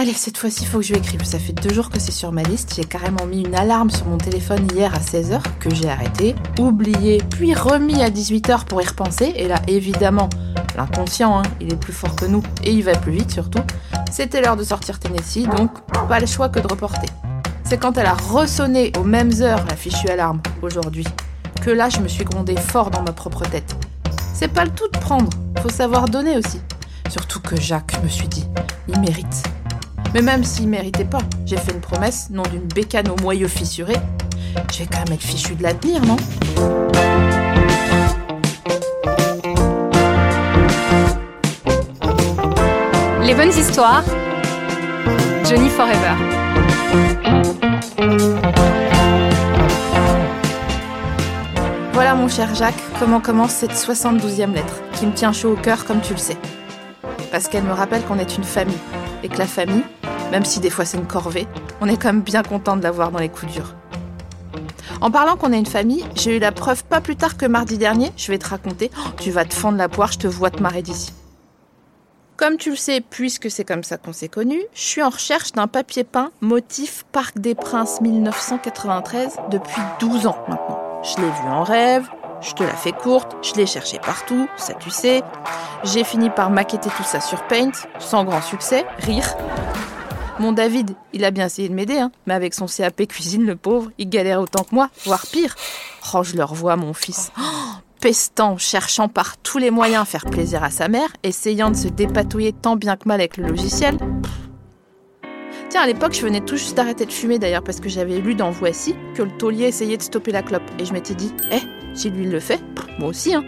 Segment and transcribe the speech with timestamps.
[0.00, 1.22] Allez, cette fois-ci, il faut que je écrive.
[1.24, 2.72] Ça fait deux jours que c'est sur ma liste.
[2.74, 7.22] J'ai carrément mis une alarme sur mon téléphone hier à 16h que j'ai arrêté, oublié,
[7.28, 9.34] puis remis à 18h pour y repenser.
[9.36, 10.30] Et là, évidemment,
[10.74, 13.60] l'inconscient, hein, il est plus fort que nous et il va plus vite surtout.
[14.10, 15.70] C'était l'heure de sortir Tennessee, donc
[16.08, 17.10] pas le choix que de reporter.
[17.64, 21.04] C'est quand elle a ressonné aux mêmes heures la fichue alarme aujourd'hui
[21.60, 23.76] que là, je me suis grondée fort dans ma propre tête.
[24.32, 25.28] C'est pas le tout de prendre,
[25.62, 26.62] faut savoir donner aussi.
[27.10, 28.46] Surtout que Jacques, je me suis dit,
[28.88, 29.42] il mérite.
[30.12, 33.94] Mais même s'il méritait pas, j'ai fait une promesse, non d'une bécane au moyeu fissuré.
[34.72, 36.16] Je vais quand même être fichu de la non?
[43.22, 44.02] Les bonnes histoires.
[45.48, 46.14] Johnny Forever.
[51.92, 55.84] Voilà mon cher Jacques, comment commence cette 72e lettre, qui me tient chaud au cœur
[55.84, 56.36] comme tu le sais.
[57.30, 58.78] Parce qu'elle me rappelle qu'on est une famille,
[59.22, 59.84] et que la famille,
[60.30, 61.46] même si des fois c'est une corvée,
[61.80, 63.74] on est quand même bien content de l'avoir dans les coups durs.
[65.00, 67.78] En parlant qu'on est une famille, j'ai eu la preuve pas plus tard que mardi
[67.78, 70.50] dernier, je vais te raconter, oh, tu vas te fendre la poire, je te vois
[70.50, 71.12] te marrer d'ici.
[72.36, 75.52] Comme tu le sais, puisque c'est comme ça qu'on s'est connus, je suis en recherche
[75.52, 81.02] d'un papier peint motif Parc des Princes 1993 depuis 12 ans maintenant.
[81.02, 82.08] Je l'ai vu en rêve,
[82.40, 85.22] je te la fais courte, je l'ai cherché partout, ça tu sais.
[85.84, 89.36] J'ai fini par maqueter tout ça sur Paint, sans grand succès, rire.
[90.38, 93.56] Mon David, il a bien essayé de m'aider, hein, mais avec son CAP cuisine, le
[93.56, 95.54] pauvre, il galère autant que moi, voire pire.
[96.14, 97.30] Oh, je le revois, mon fils.
[97.38, 97.42] Oh,
[98.00, 101.88] pestant, cherchant par tous les moyens à faire plaisir à sa mère, essayant de se
[101.88, 103.98] dépatouiller tant bien que mal avec le logiciel.
[105.68, 108.34] Tiens, à l'époque, je venais tout juste d'arrêter de fumer d'ailleurs parce que j'avais lu
[108.34, 110.68] dans Voici que le taulier essayait de stopper la clope.
[110.78, 111.60] Et je m'étais dit, eh,
[111.94, 112.60] si lui le fait,
[112.98, 113.44] moi aussi, hein.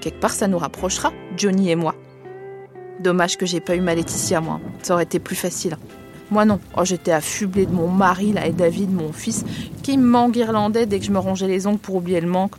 [0.00, 1.94] Quelque part, ça nous rapprochera, Johnny et moi.
[3.00, 4.60] Dommage que j'ai pas eu ma Laetitia, moi.
[4.82, 5.76] Ça aurait été plus facile.
[6.30, 6.58] Moi non.
[6.76, 9.44] Oh, j'étais affublée de mon mari là et David, mon fils,
[9.82, 12.54] qui m'enguirlandait dès que je me rongeais les ongles pour oublier le manque.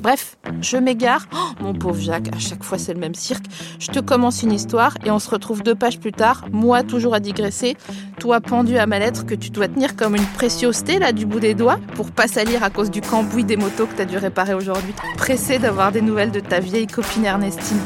[0.00, 1.26] Bref, je m'égare.
[1.34, 3.44] Oh, mon pauvre Jacques, à chaque fois c'est le même cirque.
[3.78, 7.14] Je te commence une histoire et on se retrouve deux pages plus tard, moi toujours
[7.14, 7.76] à digresser,
[8.18, 11.40] toi pendu à ma lettre que tu dois tenir comme une préciosité là du bout
[11.40, 14.54] des doigts pour pas salir à cause du cambouis des motos que t'as dû réparer
[14.54, 14.94] aujourd'hui.
[15.16, 17.80] Pressé d'avoir des nouvelles de ta vieille copine Ernestine.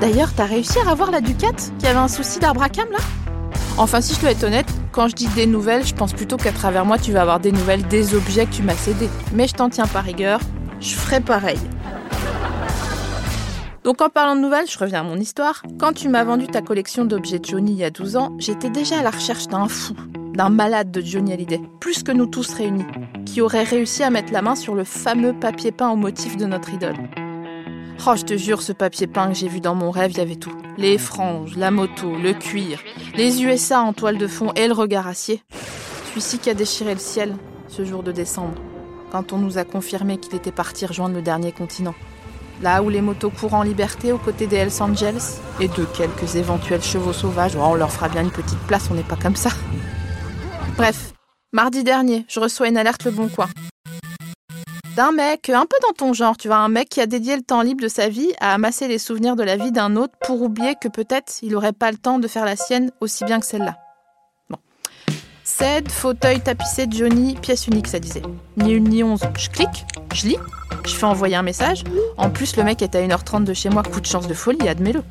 [0.00, 2.98] D'ailleurs, t'as réussi à avoir la Ducat qui avait un souci d'arbre à cam là?
[3.76, 6.50] Enfin, si je dois être honnête, quand je dis des nouvelles, je pense plutôt qu'à
[6.50, 9.08] travers moi, tu vas avoir des nouvelles des objets que tu m'as cédés.
[9.32, 10.40] Mais je t'en tiens par rigueur,
[10.80, 11.58] je ferai pareil.
[13.84, 15.62] Donc en parlant de nouvelles, je reviens à mon histoire.
[15.78, 18.98] Quand tu m'as vendu ta collection d'objets Johnny il y a 12 ans, j'étais déjà
[18.98, 19.94] à la recherche d'un fou,
[20.34, 22.84] d'un malade de Johnny Hallyday, plus que nous tous réunis,
[23.24, 26.44] qui aurait réussi à mettre la main sur le fameux papier peint au motif de
[26.44, 26.96] notre idole.
[28.06, 30.20] Oh, je te jure, ce papier peint que j'ai vu dans mon rêve, il y
[30.20, 30.52] avait tout.
[30.76, 32.80] Les franges, la moto, le cuir,
[33.16, 35.42] les USA en toile de fond et le regard acier.
[36.10, 37.34] Celui-ci qui a déchiré le ciel
[37.68, 38.54] ce jour de décembre,
[39.10, 41.94] quand on nous a confirmé qu'il était parti rejoindre le dernier continent.
[42.62, 45.22] Là où les motos courent en liberté aux côtés des Hells Angels
[45.60, 48.94] et de quelques éventuels chevaux sauvages, oh, on leur fera bien une petite place, on
[48.94, 49.50] n'est pas comme ça.
[50.76, 51.12] Bref,
[51.52, 53.48] mardi dernier, je reçois une alerte Le Bon Coin
[54.98, 57.42] d'un mec, un peu dans ton genre, tu vois, un mec qui a dédié le
[57.42, 60.42] temps libre de sa vie à amasser les souvenirs de la vie d'un autre pour
[60.42, 63.46] oublier que peut-être il n'aurait pas le temps de faire la sienne aussi bien que
[63.46, 63.76] celle-là.
[65.50, 68.20] Cède, fauteuil tapissé, Johnny, pièce unique, ça disait.
[68.58, 69.22] Ni une ni onze.
[69.38, 70.36] Je clique, je lis,
[70.84, 71.84] je fais envoyer un message.
[72.18, 74.68] En plus, le mec est à 1h30 de chez moi, coup de chance de folie,
[74.68, 75.02] admets-le.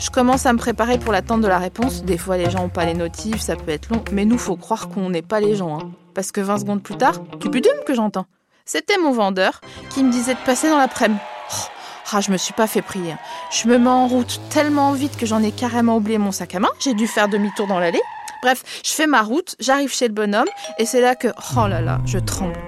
[0.00, 2.02] Je commence à me préparer pour l'attente de la réponse.
[2.02, 4.56] Des fois, les gens ont pas les notifs, ça peut être long, mais nous, faut
[4.56, 5.78] croire qu'on n'est pas les gens.
[5.78, 5.92] Hein.
[6.14, 8.26] Parce que 20 secondes plus tard, peux que j'entends.
[8.64, 9.60] C'était mon vendeur
[9.90, 11.20] qui me disait de passer dans l'après-midi.
[11.52, 11.68] Oh,
[12.12, 13.14] ah, je me suis pas fait prier.
[13.52, 16.58] Je me mets en route tellement vite que j'en ai carrément oublié mon sac à
[16.58, 16.70] main.
[16.80, 18.02] J'ai dû faire demi-tour dans l'allée.
[18.42, 21.80] Bref, je fais ma route, j'arrive chez le bonhomme et c'est là que, oh là
[21.80, 22.58] là, je tremble.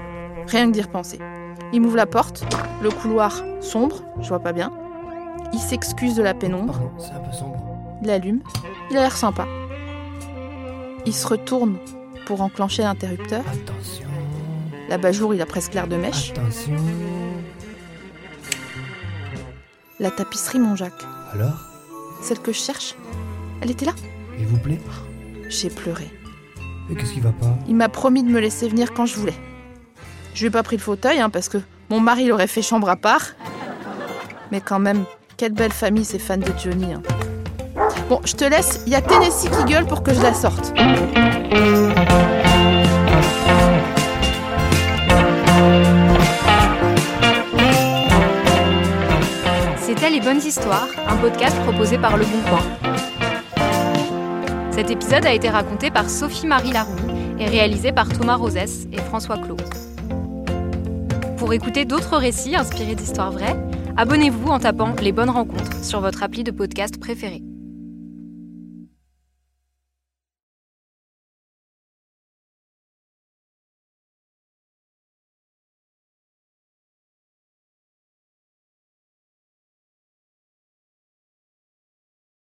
[0.46, 1.18] Rien que d'y repenser.
[1.72, 2.44] Il m'ouvre la porte,
[2.82, 4.72] le couloir sombre, je vois pas bien.
[5.54, 6.92] Il s'excuse de la pénombre.
[6.98, 7.58] C'est un peu sombre.
[8.02, 8.40] Il allume.
[8.90, 9.46] Il a l'air sympa.
[11.06, 11.78] Il se retourne
[12.26, 13.40] pour enclencher l'interrupteur.
[13.40, 14.06] Attention.
[14.88, 16.32] L'abat-jour, il a presque l'air de mèche.
[16.32, 16.76] Attention.
[20.00, 21.04] La tapisserie, mon Jacques.
[21.32, 21.68] Alors?
[22.22, 22.94] Celle que je cherche,
[23.60, 23.94] elle était là.
[24.38, 24.80] Il vous plaît?
[25.54, 26.10] J'ai pleuré.
[26.90, 27.54] Et qu'est-ce qui va pas?
[27.68, 29.34] Il m'a promis de me laisser venir quand je voulais.
[30.34, 31.58] Je lui ai pas pris le fauteuil, hein, parce que
[31.90, 33.22] mon mari l'aurait fait chambre à part.
[34.50, 35.04] Mais quand même,
[35.36, 36.94] quelle belle famille ces fans de Johnny.
[36.94, 37.02] hein.
[38.08, 38.80] Bon, je te laisse.
[38.86, 40.72] Il y a Tennessee qui gueule pour que je la sorte.
[49.80, 52.62] C'était Les Bonnes Histoires, un podcast proposé par Le Bon Coin.
[54.72, 59.36] Cet épisode a été raconté par Sophie-Marie Laroui et réalisé par Thomas Rosès et François
[59.36, 59.56] Clos.
[61.36, 63.56] Pour écouter d'autres récits inspirés d'histoires vraies,
[63.98, 67.42] abonnez-vous en tapant Les Bonnes Rencontres sur votre appli de podcast préféré.